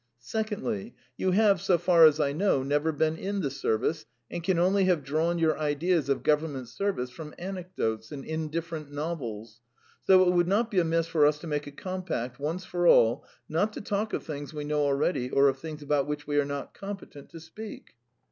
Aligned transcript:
Secondly, 0.17 0.95
you 1.15 1.29
have, 1.29 1.61
so 1.61 1.77
far 1.77 2.05
as 2.07 2.19
I 2.19 2.31
know, 2.31 2.63
never 2.63 2.91
been 2.91 3.15
in 3.17 3.41
the 3.41 3.51
service, 3.51 4.03
and 4.31 4.43
can 4.43 4.57
only 4.57 4.85
have 4.85 5.03
drawn 5.03 5.37
your 5.37 5.59
ideas 5.59 6.09
of 6.09 6.23
Government 6.23 6.67
service 6.67 7.11
from 7.11 7.35
anecdotes 7.37 8.11
and 8.11 8.25
indifferent 8.25 8.91
novels. 8.91 9.61
So 10.07 10.27
it 10.27 10.31
would 10.33 10.47
not 10.47 10.71
be 10.71 10.79
amiss 10.79 11.05
for 11.05 11.27
us 11.27 11.37
to 11.41 11.45
make 11.45 11.67
a 11.67 11.71
compact, 11.71 12.39
once 12.39 12.65
for 12.65 12.87
all, 12.87 13.23
not 13.47 13.73
to 13.73 13.81
talk 13.81 14.11
of 14.13 14.23
things 14.23 14.55
we 14.55 14.63
know 14.63 14.81
already 14.81 15.29
or 15.29 15.47
of 15.47 15.59
things 15.59 15.83
about 15.83 16.07
which 16.07 16.25
we 16.25 16.39
are 16.39 16.45
not 16.45 16.73
competent 16.73 17.29
to 17.29 17.39
speak." 17.39 17.91